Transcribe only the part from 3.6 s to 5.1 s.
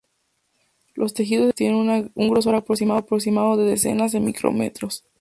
decenas de micrómetros.